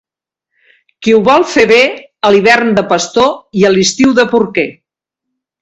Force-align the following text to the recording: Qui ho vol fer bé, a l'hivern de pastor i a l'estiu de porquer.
Qui 1.05 1.13
ho 1.15 1.19
vol 1.27 1.45
fer 1.51 1.65
bé, 1.73 1.77
a 2.29 2.33
l'hivern 2.37 2.73
de 2.81 2.87
pastor 2.95 3.31
i 3.61 3.69
a 3.71 3.75
l'estiu 3.77 4.19
de 4.23 4.27
porquer. 4.37 4.69